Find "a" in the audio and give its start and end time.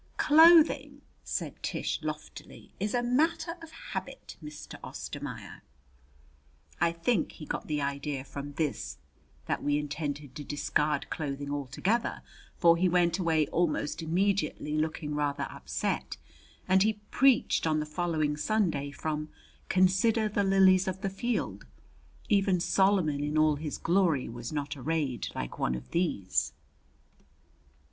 2.95-3.03